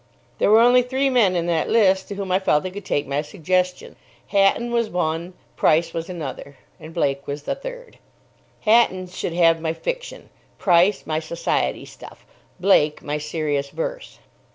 There 0.39 0.49
were 0.49 0.61
only 0.61 0.81
three 0.81 1.11
men 1.11 1.35
in 1.35 1.45
that 1.45 1.69
list 1.69 2.07
to 2.07 2.15
whom 2.15 2.31
I 2.31 2.39
felt 2.39 2.65
I 2.65 2.71
could 2.71 2.83
take 2.85 3.05
my 3.05 3.21
suggestion. 3.21 3.95
Hatton 4.29 4.71
was 4.71 4.89
one, 4.89 5.35
Price 5.55 5.93
was 5.93 6.09
another, 6.09 6.57
and 6.79 6.91
Blake 6.91 7.27
was 7.27 7.43
the 7.43 7.53
third. 7.53 7.99
Hatton 8.61 9.05
should 9.05 9.33
have 9.33 9.61
my 9.61 9.73
fiction, 9.73 10.31
Price 10.57 11.05
my 11.05 11.19
Society 11.19 11.85
stuff, 11.85 12.25
Blake 12.59 13.03
my 13.03 13.19
serious 13.19 13.69
verse. 13.69 14.17